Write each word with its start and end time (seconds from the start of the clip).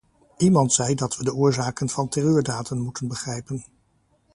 Iemand 0.37 0.73
zei 0.73 0.95
dat 0.95 1.17
we 1.17 1.23
de 1.23 1.33
oorzaken 1.33 1.89
van 1.89 2.07
terreurdaden 2.09 2.79
moeten 2.81 3.07
begrijpen. 3.07 3.63